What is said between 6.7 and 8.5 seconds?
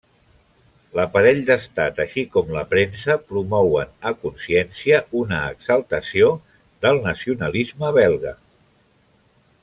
del nacionalisme belga.